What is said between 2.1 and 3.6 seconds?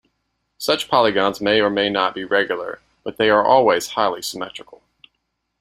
be regular but they are